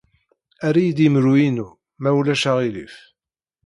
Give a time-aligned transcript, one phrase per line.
[0.67, 1.67] Err-iyi-d imru-inu,
[2.01, 2.95] ma ulac aɣilif.